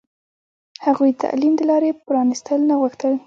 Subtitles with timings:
[0.85, 3.13] هغوی د تعلیم د لارې پرانستل نه غوښتل.